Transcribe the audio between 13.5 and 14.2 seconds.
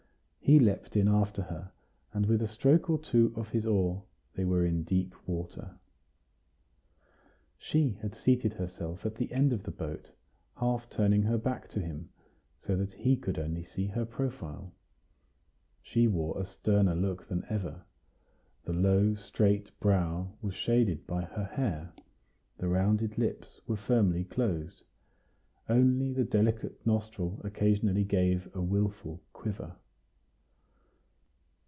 see her